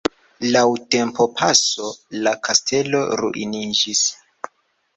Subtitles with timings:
[0.53, 0.61] Laŭ
[0.95, 1.91] tempopaso
[2.27, 4.05] la kastelo ruiniĝis.